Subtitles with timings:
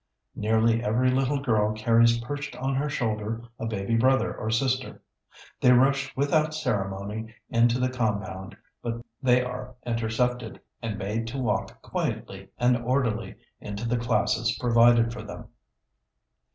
[0.33, 5.03] Nearly every little girl carries perched on her shoulder a baby brother or sister.
[5.61, 11.37] They rush without ceremony into the compound, but there they are intercepted, and made to
[11.37, 15.49] walk quietly and orderly into the classes provided for them.